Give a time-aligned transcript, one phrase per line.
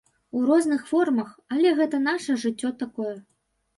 [0.37, 3.15] У розных формах, але гэта наша жыццё такое.